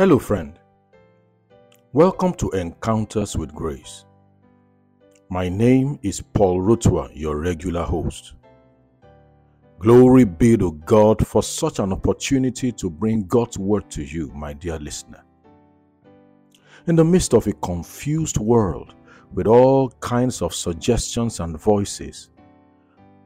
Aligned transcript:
Hello, 0.00 0.18
friend. 0.18 0.58
Welcome 1.92 2.32
to 2.36 2.48
Encounters 2.52 3.36
with 3.36 3.54
Grace. 3.54 4.06
My 5.28 5.50
name 5.50 5.98
is 6.02 6.22
Paul 6.22 6.62
Rotua, 6.62 7.10
your 7.12 7.36
regular 7.36 7.82
host. 7.82 8.32
Glory 9.78 10.24
be 10.24 10.56
to 10.56 10.72
God 10.86 11.26
for 11.26 11.42
such 11.42 11.80
an 11.80 11.92
opportunity 11.92 12.72
to 12.72 12.88
bring 12.88 13.26
God's 13.26 13.58
word 13.58 13.90
to 13.90 14.02
you, 14.02 14.32
my 14.34 14.54
dear 14.54 14.78
listener. 14.78 15.22
In 16.86 16.96
the 16.96 17.04
midst 17.04 17.34
of 17.34 17.46
a 17.46 17.52
confused 17.52 18.38
world 18.38 18.94
with 19.34 19.46
all 19.46 19.90
kinds 20.00 20.40
of 20.40 20.54
suggestions 20.54 21.40
and 21.40 21.60
voices, 21.60 22.30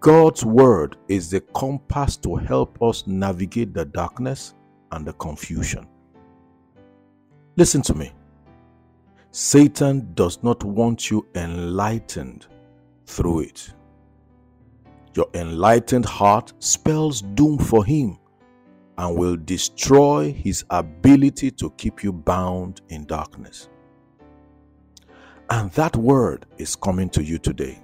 God's 0.00 0.44
word 0.44 0.96
is 1.06 1.30
the 1.30 1.40
compass 1.54 2.16
to 2.16 2.34
help 2.34 2.82
us 2.82 3.06
navigate 3.06 3.72
the 3.74 3.84
darkness 3.84 4.54
and 4.90 5.06
the 5.06 5.12
confusion. 5.12 5.86
Listen 7.56 7.82
to 7.82 7.94
me. 7.94 8.10
Satan 9.30 10.12
does 10.14 10.42
not 10.42 10.64
want 10.64 11.08
you 11.10 11.26
enlightened 11.36 12.46
through 13.06 13.40
it. 13.40 13.72
Your 15.14 15.28
enlightened 15.34 16.04
heart 16.04 16.52
spells 16.58 17.22
doom 17.22 17.58
for 17.58 17.84
him 17.84 18.18
and 18.98 19.16
will 19.16 19.36
destroy 19.36 20.32
his 20.32 20.64
ability 20.70 21.52
to 21.52 21.70
keep 21.70 22.02
you 22.02 22.12
bound 22.12 22.80
in 22.88 23.06
darkness. 23.06 23.68
And 25.50 25.70
that 25.72 25.94
word 25.96 26.46
is 26.58 26.74
coming 26.74 27.08
to 27.10 27.22
you 27.22 27.38
today. 27.38 27.80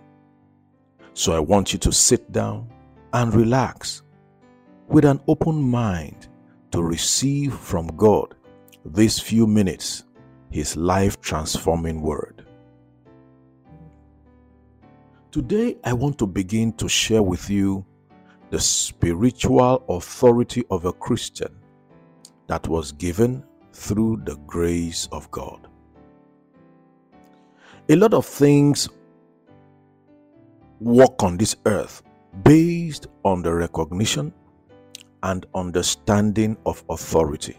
So 1.14 1.32
I 1.32 1.38
want 1.38 1.72
you 1.72 1.78
to 1.80 1.92
sit 1.92 2.32
down 2.32 2.68
and 3.12 3.32
relax 3.32 4.02
with 4.88 5.04
an 5.04 5.20
open 5.28 5.62
mind 5.62 6.26
to 6.72 6.82
receive 6.82 7.54
from 7.54 7.86
God 7.96 8.34
these 8.84 9.18
few 9.18 9.46
minutes 9.46 10.04
His 10.50 10.76
life 10.76 11.20
transforming 11.20 12.00
word. 12.00 12.46
Today, 15.30 15.76
I 15.84 15.92
want 15.92 16.18
to 16.18 16.26
begin 16.26 16.72
to 16.74 16.88
share 16.88 17.22
with 17.22 17.48
you 17.48 17.86
the 18.50 18.58
spiritual 18.58 19.84
authority 19.88 20.64
of 20.70 20.84
a 20.84 20.92
Christian 20.92 21.54
that 22.48 22.66
was 22.66 22.90
given 22.92 23.44
through 23.72 24.22
the 24.24 24.36
grace 24.46 25.08
of 25.12 25.30
God. 25.30 25.68
A 27.88 27.96
lot 27.96 28.12
of 28.12 28.26
things 28.26 28.88
walk 30.80 31.22
on 31.22 31.36
this 31.36 31.54
earth 31.66 32.02
based 32.42 33.06
on 33.24 33.42
the 33.42 33.52
recognition 33.52 34.32
and 35.22 35.46
understanding 35.54 36.56
of 36.66 36.82
authority. 36.88 37.56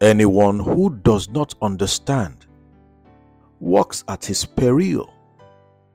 Anyone 0.00 0.60
who 0.60 0.90
does 1.02 1.28
not 1.28 1.54
understand 1.60 2.46
walks 3.58 4.04
at 4.06 4.24
his 4.24 4.44
peril 4.44 5.12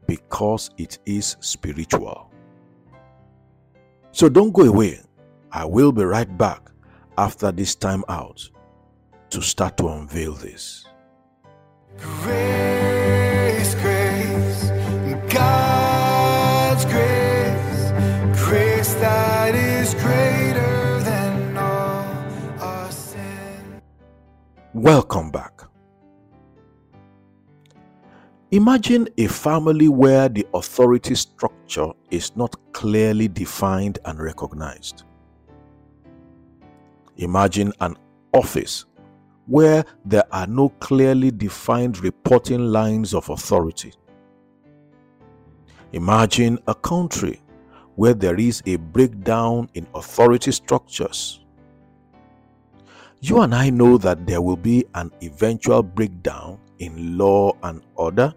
because 0.08 0.70
it 0.78 1.00
is 1.06 1.38
spiritual. 1.40 2.30
So 4.12 4.28
don't 4.28 4.52
go 4.52 4.64
away. 4.64 5.00
I 5.52 5.66
will 5.66 5.92
be 5.92 6.04
right 6.04 6.38
back 6.38 6.70
after 7.18 7.52
this 7.52 7.76
time 7.76 8.04
out 8.10 8.50
to 9.30 9.42
start 9.42 9.78
to 9.78 9.88
unveil 9.88 10.34
this. 10.34 10.86
Grace, 11.98 12.63
Welcome 24.84 25.32
back. 25.32 25.62
Imagine 28.52 29.08
a 29.18 29.28
family 29.28 29.88
where 29.88 30.28
the 30.28 30.46
authority 30.54 31.16
structure 31.16 31.88
is 32.12 32.36
not 32.36 32.54
clearly 32.74 33.30
defined 33.30 34.00
and 34.04 34.20
recognized. 34.20 35.06
Imagine 37.16 37.72
an 37.80 37.96
office 38.34 38.84
where 39.46 39.86
there 40.04 40.26
are 40.34 40.48
no 40.48 40.68
clearly 40.68 41.32
defined 41.32 42.00
reporting 42.00 42.60
lines 42.60 43.14
of 43.14 43.30
authority. 43.30 43.94
Imagine 45.94 46.60
a 46.68 46.76
country 46.76 47.42
where 47.96 48.14
there 48.14 48.36
is 48.36 48.62
a 48.66 48.76
breakdown 48.76 49.70
in 49.76 49.88
authority 49.96 50.52
structures. 50.52 51.40
You 53.24 53.40
and 53.40 53.56
I 53.56 53.70
know 53.70 53.98
that 54.00 54.28
there 54.28 54.42
will 54.42 54.58
be 54.58 54.84
an 54.96 55.10
eventual 55.22 55.82
breakdown 55.82 56.60
in 56.80 57.18
law 57.18 57.54
and 57.64 57.82
order. 57.96 58.34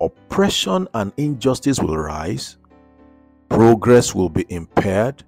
Oppression 0.00 0.88
and 0.94 1.12
injustice 1.18 1.78
will 1.78 1.98
rise, 1.98 2.56
progress 3.50 4.14
will 4.14 4.30
be 4.30 4.46
impaired, 4.48 5.24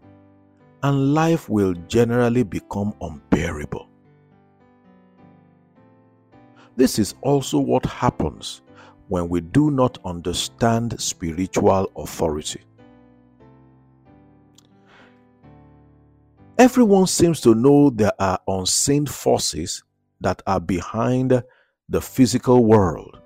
and 0.82 1.12
life 1.12 1.50
will 1.50 1.74
generally 1.88 2.42
become 2.42 2.94
unbearable. 3.02 3.86
This 6.74 6.98
is 6.98 7.14
also 7.20 7.58
what 7.58 7.84
happens 7.84 8.62
when 9.08 9.28
we 9.28 9.42
do 9.42 9.70
not 9.70 9.98
understand 10.06 10.98
spiritual 10.98 11.92
authority. 11.96 12.62
Everyone 16.58 17.06
seems 17.06 17.40
to 17.40 17.54
know 17.54 17.88
there 17.88 18.12
are 18.18 18.38
unseen 18.46 19.06
forces 19.06 19.82
that 20.20 20.42
are 20.46 20.60
behind 20.60 21.42
the 21.88 22.00
physical 22.00 22.64
world 22.64 23.20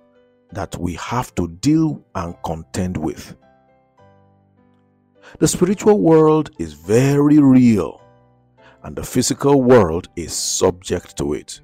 that 0.53 0.77
we 0.79 0.95
have 0.95 1.35
to 1.35 1.49
deal 1.49 2.05
and 2.15 2.37
contend 2.45 2.97
with. 2.97 3.37
The 5.41 5.49
spiritual 5.49 5.99
world 5.99 6.51
is 6.61 6.75
very 6.75 7.39
real, 7.39 8.01
and 8.85 8.95
the 8.95 9.03
physical 9.03 9.61
world 9.61 10.09
is 10.15 10.33
subject 10.33 11.17
to 11.19 11.35
it. 11.35 11.61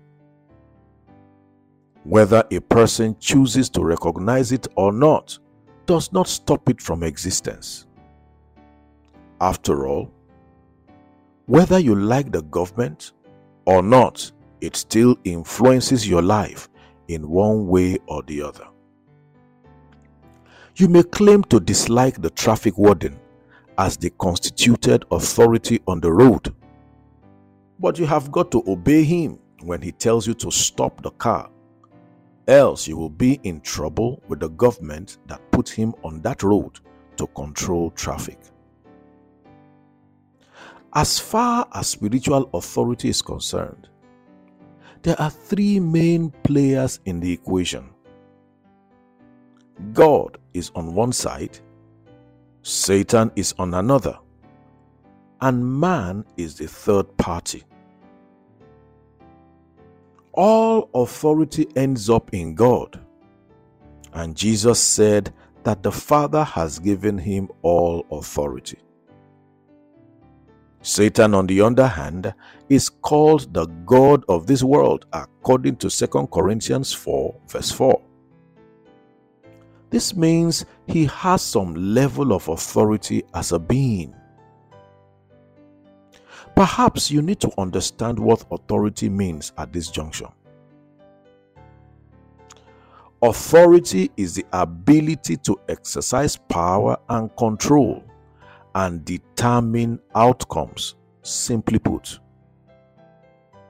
Whether 2.03 2.43
a 2.51 2.59
person 2.59 3.17
chooses 3.21 3.71
to 3.71 3.85
recognize 3.85 4.51
it 4.51 4.67
or 4.75 4.93
not 4.93 5.39
does 5.87 6.13
not 6.13 6.27
stop 6.27 6.69
it 6.69 6.83
from 6.83 7.05
existence. 7.05 7.87
After 9.41 9.87
all, 9.87 10.11
whether 11.47 11.79
you 11.79 11.95
like 11.95 12.33
the 12.33 12.43
government 12.43 13.13
or 13.67 13.83
not, 13.83 14.31
it 14.61 14.77
still 14.77 15.17
influences 15.25 16.09
your 16.09 16.23
life 16.23 16.69
in 17.09 17.29
one 17.29 17.67
way 17.67 17.99
or 18.07 18.23
the 18.23 18.43
other. 18.43 18.67
You 20.77 20.89
may 20.89 21.03
claim 21.03 21.43
to 21.45 21.61
dislike 21.61 22.21
the 22.21 22.31
traffic 22.31 22.79
warden 22.79 23.19
as 23.79 23.97
the 23.97 24.11
constituted 24.11 25.05
authority 25.11 25.81
on 25.87 26.01
the 26.01 26.13
road, 26.13 26.55
but 27.79 27.99
you 27.99 28.07
have 28.07 28.31
got 28.31 28.51
to 28.53 28.63
obey 28.67 29.05
him 29.05 29.39
when 29.63 29.83
he 29.83 29.93
tells 29.93 30.27
you 30.27 30.35
to 30.35 30.51
stop 30.51 31.03
the 31.03 31.11
car 31.13 31.51
else 32.49 32.89
you 32.89 32.97
will 32.97 33.11
be 33.11 33.41
in 33.45 33.61
trouble 33.61 34.23
with 34.29 34.41
the 34.41 34.49
government 34.51 35.19
that 35.27 35.41
put 35.53 35.69
him 35.69 35.95
on 36.03 36.21
that 36.23 36.43
road 36.43 36.81
to 37.17 37.27
control 37.29 37.91
traffic. 37.93 38.39
As 40.95 41.19
far 41.19 41.67
as 41.75 41.89
spiritual 41.89 42.51
authority 42.53 43.09
is 43.09 43.23
concerned, 43.23 43.89
there 45.03 45.21
are 45.21 45.31
three 45.31 45.81
main 45.81 46.31
players 46.45 47.01
in 47.07 47.21
the 47.21 47.33
equation 47.33 47.91
God 49.93 50.39
is 50.55 50.71
on 50.75 50.95
one 50.95 51.13
side, 51.13 51.59
Satan 52.63 53.33
is 53.35 53.55
on 53.59 53.75
another, 53.75 54.19
and 55.41 55.81
man 55.81 56.25
is 56.37 56.57
the 56.57 56.69
third 56.69 57.17
party 57.17 57.65
all 60.33 60.89
authority 60.95 61.67
ends 61.77 62.09
up 62.09 62.33
in 62.33 62.55
God. 62.55 63.01
And 64.13 64.37
Jesus 64.37 64.81
said 64.81 65.33
that 65.65 65.83
the 65.83 65.93
Father 65.93 66.45
has 66.45 66.79
given 66.79 67.19
him 67.19 67.51
all 67.63 68.07
authority. 68.11 68.79
Satan, 70.83 71.33
on 71.33 71.47
the 71.47 71.61
other 71.61 71.87
hand, 71.87 72.35
is 72.69 72.89
called 72.89 73.55
the 73.55 73.67
God 73.87 74.25
of 74.29 74.47
this 74.47 74.65
world 74.65 75.07
according 75.13 75.77
to 75.77 75.89
2 75.89 76.27
Corinthians 76.33 76.93
4, 76.93 77.41
verse 77.49 77.71
4. 77.71 78.03
This 79.91 80.17
means 80.17 80.65
he 80.87 81.05
has 81.07 81.41
some 81.43 81.75
level 81.95 82.33
of 82.33 82.49
authority 82.49 83.23
as 83.35 83.53
a 83.53 83.59
being. 83.59 84.15
Perhaps 86.57 87.11
you 87.11 87.23
need 87.23 87.41
to 87.41 87.53
understand 87.59 88.19
what 88.19 88.45
authority 88.51 89.09
means 89.09 89.53
at 89.59 89.73
this 89.73 89.89
junction. 89.89 90.29
Authority 93.23 94.11
is 94.17 94.35
the 94.35 94.45
ability 94.53 95.37
to 95.37 95.61
exercise 95.69 96.37
power 96.37 96.97
and 97.09 97.35
control 97.37 98.03
and 98.75 99.05
determine 99.05 100.01
outcomes, 100.15 100.97
simply 101.23 101.79
put. 101.79 102.19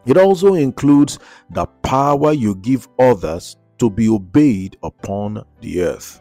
It 0.04 0.16
also 0.16 0.54
includes 0.54 1.18
the 1.50 1.66
power 1.66 2.32
you 2.32 2.56
give 2.56 2.88
others 2.98 3.56
to 3.78 3.88
be 3.88 4.08
obeyed 4.08 4.76
upon 4.82 5.44
the 5.60 5.82
earth. 5.82 6.20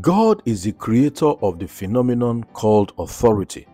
God 0.00 0.42
is 0.46 0.64
the 0.64 0.72
creator 0.72 1.26
of 1.26 1.58
the 1.58 1.68
phenomenon 1.68 2.44
called 2.52 2.92
authority, 2.98 3.66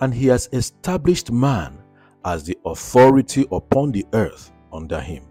and 0.00 0.14
He 0.14 0.26
has 0.28 0.48
established 0.52 1.30
man 1.30 1.82
as 2.24 2.44
the 2.44 2.56
authority 2.64 3.46
upon 3.50 3.92
the 3.92 4.06
earth 4.12 4.52
under 4.72 5.00
Him. 5.00 5.24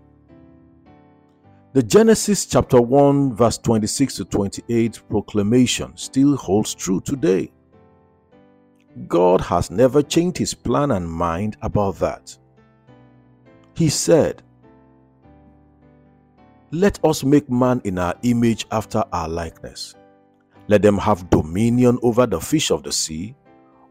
The 1.73 1.83
Genesis 1.83 2.47
chapter 2.47 2.81
1, 2.81 3.35
verse 3.35 3.59
26 3.59 4.15
to 4.15 4.25
28 4.25 5.01
proclamation 5.07 5.95
still 5.95 6.35
holds 6.35 6.73
true 6.73 6.99
today. 6.99 7.51
God 9.07 9.41
has 9.41 9.69
never 9.69 10.01
changed 10.01 10.37
his 10.37 10.53
plan 10.53 10.91
and 10.91 11.09
mind 11.09 11.57
about 11.61 11.97
that. 11.99 12.35
He 13.75 13.89
said, 13.89 14.41
Let 16.71 17.03
us 17.05 17.23
make 17.23 17.49
man 17.49 17.81
in 17.83 17.97
our 17.97 18.15
image 18.23 18.65
after 18.71 19.03
our 19.13 19.29
likeness. 19.29 19.95
Let 20.67 20.81
them 20.81 20.97
have 20.97 21.29
dominion 21.29 21.97
over 22.03 22.25
the 22.25 22.39
fish 22.39 22.71
of 22.71 22.83
the 22.83 22.91
sea, 22.91 23.35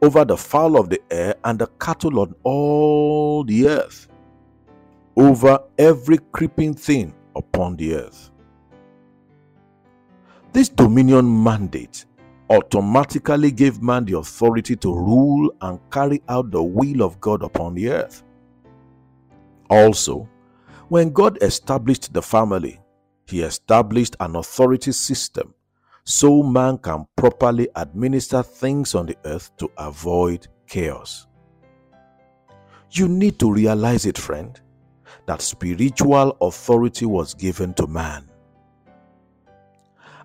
over 0.02 0.24
the 0.24 0.36
fowl 0.36 0.78
of 0.78 0.90
the 0.90 1.00
air, 1.10 1.34
and 1.44 1.58
the 1.58 1.66
cattle 1.80 2.20
on 2.20 2.34
all 2.44 3.44
the 3.44 3.68
earth, 3.68 4.08
over 5.16 5.60
every 5.78 6.18
creeping 6.32 6.74
thing 6.74 7.14
upon 7.34 7.76
the 7.76 7.94
earth. 7.96 8.30
This 10.52 10.68
dominion 10.68 11.42
mandate 11.42 12.04
automatically 12.50 13.50
gave 13.50 13.82
man 13.82 14.04
the 14.04 14.16
authority 14.16 14.76
to 14.76 14.94
rule 14.94 15.50
and 15.60 15.78
carry 15.90 16.22
out 16.28 16.50
the 16.50 16.62
will 16.62 17.02
of 17.02 17.20
God 17.20 17.42
upon 17.42 17.74
the 17.74 17.90
earth. 17.90 18.22
Also, 19.70 20.28
when 20.88 21.10
God 21.10 21.38
established 21.42 22.12
the 22.14 22.22
family, 22.22 22.80
he 23.26 23.42
established 23.42 24.16
an 24.20 24.36
authority 24.36 24.92
system 24.92 25.54
so 26.04 26.42
man 26.42 26.78
can 26.78 27.06
properly 27.16 27.68
administer 27.76 28.42
things 28.42 28.94
on 28.94 29.04
the 29.04 29.16
earth 29.26 29.54
to 29.58 29.70
avoid 29.76 30.48
chaos. 30.66 31.26
You 32.90 33.08
need 33.08 33.38
to 33.40 33.52
realize 33.52 34.06
it, 34.06 34.16
friend, 34.16 34.58
that 35.26 35.42
spiritual 35.42 36.34
authority 36.40 37.04
was 37.04 37.34
given 37.34 37.74
to 37.74 37.86
man. 37.86 38.30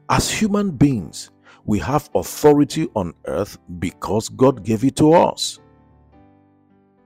As 0.09 0.31
human 0.31 0.71
beings, 0.71 1.31
we 1.65 1.80
have 1.80 2.10
authority 2.15 2.88
on 2.95 3.13
earth 3.25 3.57
because 3.80 4.30
God 4.30 4.63
gave 4.63 4.83
it 4.83 4.95
to 4.98 5.13
us. 5.13 5.60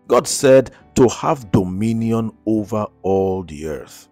God 0.08 0.28
said 0.28 0.72
to 0.96 1.08
have 1.10 1.52
dominion 1.52 2.32
over 2.46 2.88
all 3.02 3.44
the 3.44 3.68
earth. 3.68 4.10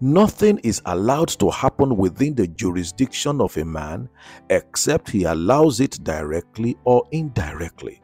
Nothing 0.00 0.58
is 0.58 0.82
allowed 0.84 1.28
to 1.40 1.48
happen 1.48 1.96
within 1.96 2.34
the 2.34 2.48
jurisdiction 2.48 3.40
of 3.40 3.56
a 3.56 3.64
man 3.64 4.08
except 4.50 5.10
he 5.10 5.24
allows 5.24 5.80
it 5.80 6.02
directly 6.02 6.76
or 6.84 7.06
indirectly. 7.12 8.02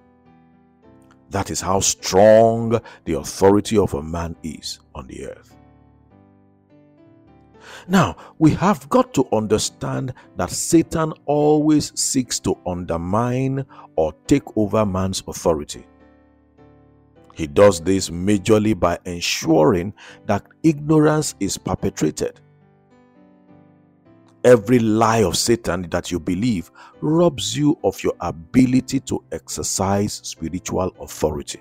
That 1.30 1.50
is 1.50 1.60
how 1.60 1.80
strong 1.80 2.80
the 3.04 3.14
authority 3.14 3.76
of 3.76 3.94
a 3.94 4.02
man 4.02 4.36
is 4.42 4.80
on 4.94 5.06
the 5.06 5.26
earth. 5.26 5.56
Now, 7.88 8.16
we 8.38 8.50
have 8.52 8.88
got 8.88 9.12
to 9.14 9.26
understand 9.32 10.14
that 10.36 10.50
Satan 10.50 11.12
always 11.26 11.98
seeks 11.98 12.38
to 12.40 12.56
undermine 12.66 13.64
or 13.96 14.12
take 14.26 14.56
over 14.56 14.86
man's 14.86 15.22
authority. 15.26 15.86
He 17.34 17.46
does 17.46 17.80
this 17.80 18.10
majorly 18.10 18.78
by 18.78 18.98
ensuring 19.04 19.94
that 20.26 20.44
ignorance 20.62 21.34
is 21.40 21.56
perpetrated. 21.56 22.40
Every 24.44 24.80
lie 24.80 25.22
of 25.22 25.36
Satan 25.36 25.88
that 25.90 26.10
you 26.10 26.18
believe 26.18 26.70
robs 27.00 27.56
you 27.56 27.78
of 27.84 28.02
your 28.02 28.14
ability 28.20 29.00
to 29.00 29.22
exercise 29.30 30.20
spiritual 30.24 30.92
authority. 31.00 31.60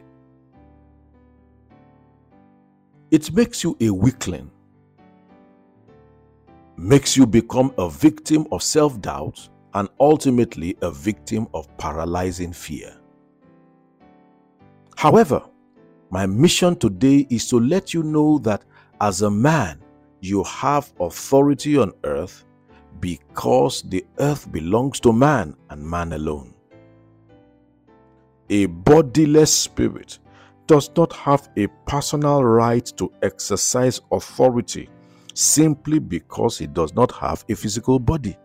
It 3.11 3.31
makes 3.33 3.63
you 3.63 3.77
a 3.81 3.89
weakling, 3.89 4.49
makes 6.81 7.15
you 7.15 7.27
become 7.27 7.71
a 7.77 7.87
victim 7.89 8.47
of 8.51 8.63
self 8.63 8.99
doubt, 9.01 9.47
and 9.75 9.87
ultimately 9.99 10.75
a 10.81 10.91
victim 10.91 11.47
of 11.53 11.65
paralyzing 11.77 12.51
fear. 12.51 12.97
However, 14.97 15.43
my 16.09 16.25
mission 16.25 16.75
today 16.75 17.25
is 17.29 17.47
to 17.49 17.59
let 17.59 17.93
you 17.93 18.03
know 18.03 18.39
that 18.39 18.65
as 18.99 19.21
a 19.21 19.31
man, 19.31 19.79
you 20.19 20.43
have 20.43 20.91
authority 20.99 21.77
on 21.77 21.93
earth 22.03 22.45
because 22.99 23.83
the 23.83 24.05
earth 24.19 24.51
belongs 24.51 24.99
to 25.01 25.13
man 25.13 25.55
and 25.69 25.81
man 25.83 26.13
alone. 26.13 26.53
A 28.49 28.65
bodiless 28.65 29.53
spirit 29.53 30.19
does 30.67 30.89
not 30.97 31.13
have 31.13 31.47
a 31.57 31.67
personal 31.85 32.43
right 32.43 32.85
to 32.97 33.11
exercise 33.21 34.01
authority 34.11 34.89
simply 35.33 35.99
because 35.99 36.57
he 36.57 36.67
does 36.67 36.93
not 36.93 37.11
have 37.13 37.45
a 37.49 37.55
physical 37.55 37.99
body. 37.99 38.37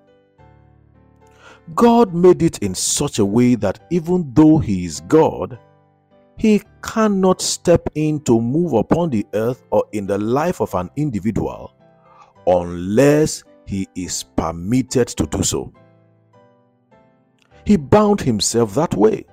God 1.74 2.14
made 2.14 2.42
it 2.42 2.58
in 2.58 2.74
such 2.74 3.18
a 3.18 3.24
way 3.24 3.56
that 3.56 3.80
even 3.90 4.32
though 4.34 4.58
he 4.58 4.84
is 4.84 5.00
God, 5.00 5.58
he 6.38 6.62
cannot 6.82 7.40
step 7.40 7.88
in 7.94 8.20
to 8.20 8.40
move 8.40 8.74
upon 8.74 9.10
the 9.10 9.26
earth 9.34 9.62
or 9.70 9.84
in 9.92 10.06
the 10.06 10.18
life 10.18 10.60
of 10.60 10.74
an 10.74 10.90
individual 10.96 11.74
unless 12.46 13.42
he 13.66 13.88
is 13.94 14.22
permitted 14.22 15.08
to 15.08 15.26
do 15.26 15.42
so. 15.42 15.72
He 17.64 17.76
bound 17.76 18.20
himself 18.20 18.74
that 18.74 18.94
way. 18.94 19.26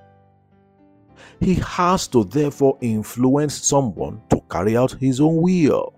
He 1.40 1.56
has 1.56 2.08
to 2.10 2.24
therefore 2.24 2.78
influence 2.82 3.56
someone 3.56 4.22
to 4.30 4.42
carry 4.50 4.76
out 4.76 4.94
his 4.94 5.20
own 5.20 5.42
will. 5.42 5.94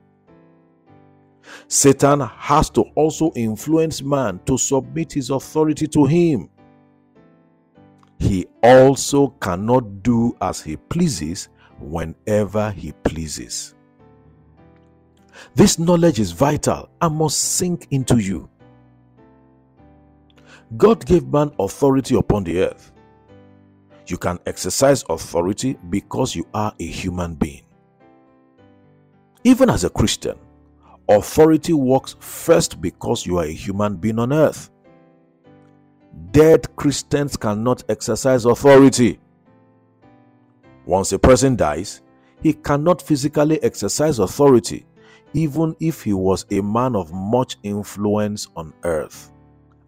Satan 1.68 2.20
has 2.22 2.70
to 2.72 2.82
also 2.96 3.32
influence 3.36 4.02
man 4.02 4.40
to 4.46 4.58
submit 4.58 5.14
his 5.14 5.30
authority 5.30 5.88
to 5.88 6.06
him 6.06 6.50
he 8.20 8.48
also 8.64 9.30
cannot 9.40 10.02
do 10.02 10.36
as 10.42 10.62
he 10.62 10.78
pleases 10.78 11.50
whenever 11.80 12.72
he 12.72 12.92
pleases. 13.04 13.76
This 15.54 15.78
knowledge 15.78 16.20
is 16.20 16.32
vital 16.32 16.90
and 17.02 17.16
must 17.16 17.38
sink 17.38 17.88
into 17.92 18.18
you. 18.18 18.50
God 20.78 21.06
gave 21.06 21.28
man 21.28 21.52
authority 21.60 22.16
upon 22.16 22.46
the 22.46 22.62
earth. 22.64 22.92
You 24.08 24.18
can 24.18 24.40
exercise 24.46 25.04
authority 25.10 25.78
because 25.90 26.36
you 26.36 26.48
are 26.54 26.74
a 26.80 26.86
human 26.86 27.36
being. 27.36 27.64
Even 29.44 29.70
as 29.70 29.84
a 29.84 29.90
Christian, 29.90 30.38
authority 31.10 31.74
works 31.74 32.16
first 32.20 32.82
because 32.82 33.26
you 33.26 33.38
are 33.38 33.46
a 33.46 33.52
human 33.52 33.96
being 33.96 34.20
on 34.20 34.34
earth 34.34 34.72
dead 36.32 36.74
Christians 36.76 37.38
cannot 37.38 37.84
exercise 37.90 38.46
authority. 38.46 39.20
Once 40.86 41.12
a 41.12 41.20
person 41.20 41.56
dies, 41.56 42.02
he 42.42 42.54
cannot 42.54 43.02
physically 43.02 43.62
exercise 43.64 44.20
authority, 44.20 44.86
even 45.34 45.76
if 45.80 46.04
he 46.04 46.14
was 46.14 46.46
a 46.52 46.62
man 46.62 46.96
of 46.96 47.12
much 47.12 47.58
influence 47.64 48.48
on 48.56 48.74
earth. 48.84 49.32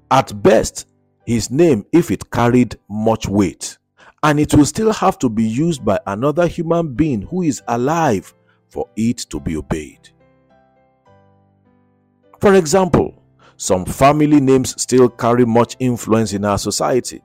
At 0.09 0.41
best, 0.41 0.87
his 1.25 1.51
name, 1.51 1.85
if 1.91 2.11
it 2.11 2.31
carried 2.31 2.77
much 2.89 3.27
weight, 3.27 3.77
and 4.23 4.39
it 4.39 4.53
will 4.53 4.65
still 4.65 4.93
have 4.93 5.19
to 5.19 5.29
be 5.29 5.43
used 5.43 5.85
by 5.85 5.99
another 6.07 6.47
human 6.47 6.93
being 6.93 7.21
who 7.23 7.43
is 7.43 7.61
alive 7.67 8.33
for 8.69 8.87
it 8.95 9.17
to 9.29 9.39
be 9.39 9.57
obeyed. 9.57 10.09
For 12.39 12.53
example, 12.55 13.13
some 13.57 13.85
family 13.85 14.39
names 14.39 14.79
still 14.81 15.09
carry 15.09 15.45
much 15.45 15.75
influence 15.79 16.33
in 16.33 16.45
our 16.45 16.57
society. 16.57 17.21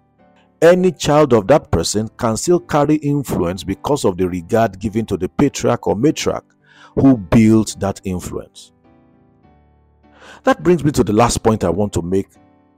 Any 0.62 0.92
child 0.92 1.32
of 1.32 1.46
that 1.48 1.70
person 1.70 2.08
can 2.16 2.36
still 2.36 2.60
carry 2.60 2.94
influence 2.96 3.64
because 3.64 4.04
of 4.04 4.16
the 4.16 4.28
regard 4.28 4.78
given 4.78 5.04
to 5.06 5.16
the 5.16 5.28
patriarch 5.28 5.86
or 5.86 5.96
matriarch 5.96 6.44
who 6.94 7.16
built 7.16 7.76
that 7.80 8.00
influence. 8.04 8.72
That 10.44 10.62
brings 10.62 10.84
me 10.84 10.92
to 10.92 11.04
the 11.04 11.12
last 11.12 11.42
point 11.42 11.64
I 11.64 11.70
want 11.70 11.92
to 11.94 12.02
make 12.02 12.28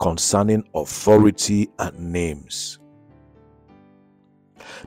concerning 0.00 0.64
authority 0.74 1.70
and 1.78 2.12
names. 2.12 2.78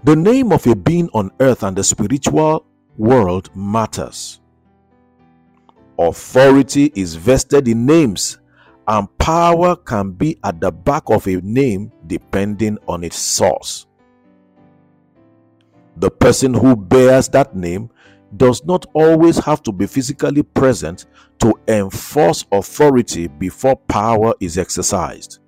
The 0.03 0.15
name 0.15 0.51
of 0.51 0.65
a 0.67 0.75
being 0.75 1.09
on 1.13 1.31
earth 1.39 1.63
and 1.63 1.77
the 1.77 1.83
spiritual 1.83 2.65
world 2.97 3.55
matters. 3.55 4.41
Authority 5.99 6.91
is 6.95 7.15
vested 7.15 7.67
in 7.67 7.85
names 7.85 8.37
and 8.87 9.17
power 9.17 9.75
can 9.75 10.11
be 10.11 10.37
at 10.43 10.61
the 10.61 10.71
back 10.71 11.03
of 11.07 11.27
a 11.27 11.35
name 11.41 11.91
depending 12.05 12.77
on 12.87 13.03
its 13.03 13.17
source. 13.17 13.87
The 15.97 16.11
person 16.11 16.53
who 16.53 16.75
bears 16.75 17.27
that 17.29 17.55
name 17.55 17.89
does 18.35 18.63
not 18.65 18.85
always 18.93 19.37
have 19.39 19.63
to 19.63 19.71
be 19.71 19.87
physically 19.87 20.43
present 20.43 21.05
to 21.39 21.53
enforce 21.67 22.45
authority 22.51 23.27
before 23.27 23.75
power 23.75 24.33
is 24.39 24.57
exercised. 24.57 25.39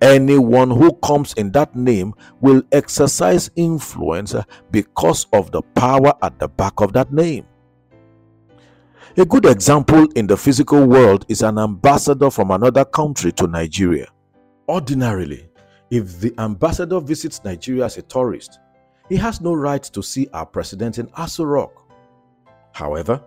Anyone 0.00 0.70
who 0.70 0.92
comes 0.94 1.32
in 1.34 1.50
that 1.52 1.74
name 1.74 2.14
will 2.40 2.62
exercise 2.72 3.50
influence 3.56 4.34
because 4.70 5.26
of 5.32 5.50
the 5.50 5.62
power 5.62 6.12
at 6.22 6.38
the 6.38 6.48
back 6.48 6.80
of 6.80 6.92
that 6.92 7.12
name. 7.12 7.46
A 9.18 9.24
good 9.24 9.46
example 9.46 10.06
in 10.14 10.28
the 10.28 10.36
physical 10.36 10.86
world 10.86 11.26
is 11.28 11.42
an 11.42 11.58
ambassador 11.58 12.30
from 12.30 12.52
another 12.52 12.84
country 12.84 13.32
to 13.32 13.48
Nigeria. 13.48 14.06
Ordinarily, 14.68 15.48
if 15.90 16.20
the 16.20 16.32
ambassador 16.38 17.00
visits 17.00 17.42
Nigeria 17.42 17.86
as 17.86 17.96
a 17.98 18.02
tourist, 18.02 18.60
he 19.08 19.16
has 19.16 19.40
no 19.40 19.54
right 19.54 19.82
to 19.82 20.04
see 20.04 20.28
our 20.32 20.46
president 20.46 20.98
in 20.98 21.08
Aso 21.08 21.44
Rock. 21.44 21.90
However, 22.70 23.20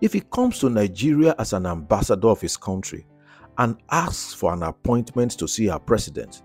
if 0.00 0.12
he 0.12 0.22
comes 0.22 0.58
to 0.58 0.70
Nigeria 0.70 1.36
as 1.38 1.52
an 1.52 1.66
ambassador 1.66 2.30
of 2.30 2.40
his 2.40 2.56
country 2.56 3.06
and 3.58 3.76
asks 3.92 4.34
for 4.34 4.52
an 4.52 4.64
appointment 4.64 5.38
to 5.38 5.46
see 5.46 5.68
our 5.70 5.78
president, 5.78 6.42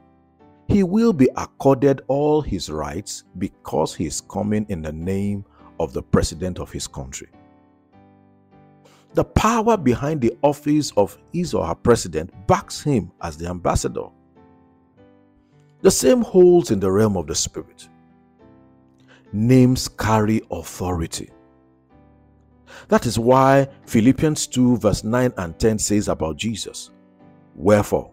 he 0.68 0.84
will 0.84 1.14
be 1.14 1.30
accorded 1.36 2.02
all 2.10 2.44
his 2.44 2.70
rights 2.70 3.24
because 3.40 3.96
he 3.96 4.06
is 4.06 4.22
coming 4.22 4.68
in 4.70 4.84
the 4.84 4.94
name 4.94 5.44
of 5.80 5.94
the 5.94 6.04
president 6.04 6.60
of 6.60 6.72
his 6.72 6.86
country. 6.86 7.30
The 9.14 9.24
power 9.24 9.78
behind 9.78 10.22
the 10.22 10.34
office 10.42 10.92
of 10.98 11.18
his 11.32 11.54
or 11.54 11.66
her 11.68 11.76
president 11.76 12.32
backs 12.48 12.82
him 12.82 13.12
as 13.22 13.38
the 13.38 13.48
ambassador. 13.48 14.08
The 15.82 15.92
same 15.92 16.22
holds 16.22 16.72
in 16.72 16.80
the 16.80 16.92
realm 16.92 17.16
of 17.18 17.28
the 17.28 17.36
spirit. 17.36 17.90
Names 19.32 19.88
carry 19.88 20.42
authority. 20.50 21.30
That 22.88 23.06
is 23.06 23.20
why 23.20 23.68
Philippians 23.86 24.48
2, 24.48 24.78
verse 24.78 25.04
9 25.04 25.34
and 25.38 25.60
10 25.60 25.80
says 25.80 26.08
about 26.08 26.38
Jesus 26.38 26.92
Wherefore, 27.56 28.12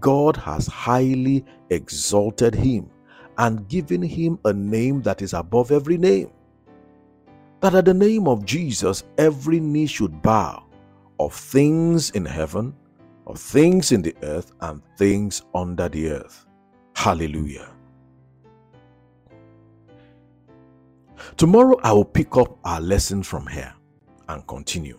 God 0.00 0.36
has 0.36 0.66
highly 0.66 1.44
exalted 1.70 2.54
him 2.54 2.90
and 3.38 3.68
given 3.68 4.02
him 4.02 4.38
a 4.44 4.52
name 4.52 5.02
that 5.02 5.22
is 5.22 5.32
above 5.32 5.70
every 5.70 5.96
name. 5.96 6.30
That 7.60 7.74
at 7.74 7.84
the 7.84 7.94
name 7.94 8.26
of 8.26 8.44
Jesus 8.44 9.04
every 9.18 9.60
knee 9.60 9.86
should 9.86 10.22
bow 10.22 10.64
of 11.18 11.34
things 11.34 12.10
in 12.10 12.24
heaven, 12.24 12.74
of 13.26 13.38
things 13.38 13.92
in 13.92 14.00
the 14.00 14.16
earth, 14.22 14.52
and 14.62 14.82
things 14.96 15.42
under 15.54 15.88
the 15.88 16.10
earth. 16.10 16.46
Hallelujah. 16.96 17.68
Tomorrow 21.36 21.78
I 21.82 21.92
will 21.92 22.04
pick 22.04 22.36
up 22.38 22.58
our 22.64 22.80
lesson 22.80 23.22
from 23.22 23.46
here 23.46 23.74
and 24.28 24.46
continue. 24.46 24.98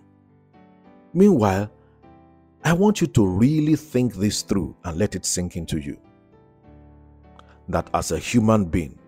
Meanwhile, 1.13 1.71
I 2.63 2.73
want 2.73 3.01
you 3.01 3.07
to 3.07 3.25
really 3.25 3.75
think 3.75 4.13
this 4.13 4.43
through 4.43 4.75
and 4.83 4.97
let 4.97 5.15
it 5.15 5.25
sink 5.25 5.55
into 5.55 5.79
you. 5.79 5.97
That 7.69 7.89
as 7.95 8.11
a 8.11 8.19
human 8.19 8.65
being, 8.65 8.99